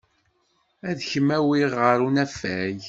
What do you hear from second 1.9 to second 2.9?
unafag.